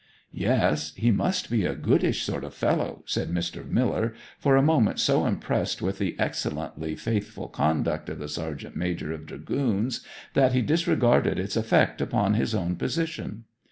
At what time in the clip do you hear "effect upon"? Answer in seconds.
11.55-12.33